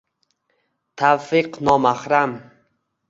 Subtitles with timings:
[0.97, 2.31] tavfiq nomahram!